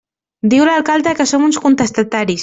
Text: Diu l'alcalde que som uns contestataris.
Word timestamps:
Diu 0.53 0.63
l'alcalde 0.69 1.13
que 1.19 1.27
som 1.33 1.45
uns 1.49 1.59
contestataris. 1.67 2.39